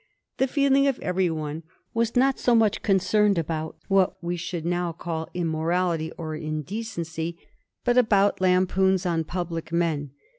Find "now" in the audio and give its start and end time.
4.65-4.91